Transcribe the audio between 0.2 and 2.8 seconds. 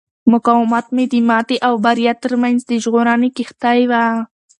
مقاومت مې د ماتې او بریا ترمنځ د